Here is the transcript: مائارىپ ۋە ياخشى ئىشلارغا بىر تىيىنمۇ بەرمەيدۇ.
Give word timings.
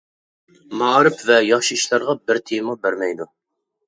مائارىپ 0.77 1.19
ۋە 1.29 1.37
ياخشى 1.47 1.77
ئىشلارغا 1.79 2.15
بىر 2.31 2.39
تىيىنمۇ 2.47 2.75
بەرمەيدۇ. 2.87 3.29